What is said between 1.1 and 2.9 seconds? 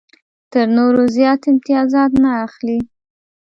زیات امتیازات نه اخلي.